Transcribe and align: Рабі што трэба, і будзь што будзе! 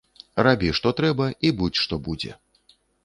Рабі 0.47 0.69
што 0.79 0.93
трэба, 0.99 1.27
і 1.49 1.51
будзь 1.59 1.79
што 1.85 2.01
будзе! 2.09 2.31